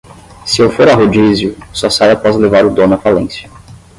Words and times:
Se 0.51 0.59
eu 0.63 0.71
for 0.71 0.87
ao 0.89 0.95
rodízio, 0.97 1.55
só 1.71 1.87
saio 1.87 2.13
após 2.13 2.35
levar 2.35 2.65
o 2.65 2.73
dono 2.73 2.95
à 2.95 2.97
falência 2.97 3.47